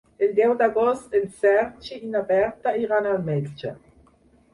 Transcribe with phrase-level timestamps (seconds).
[0.27, 3.75] El deu d'agost en Sergi i na Berta iran al metge.